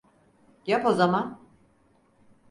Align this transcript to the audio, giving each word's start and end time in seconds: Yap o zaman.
Yap 0.67 0.85
o 0.85 0.93
zaman. 1.01 1.27